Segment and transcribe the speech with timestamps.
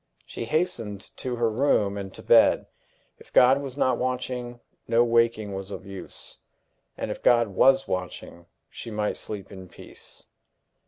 [0.25, 2.65] She hastened to her room, and to bed.
[3.19, 6.39] If God was not watching, no waking was of use;
[6.97, 10.25] and if God was watching, she might sleep in peace.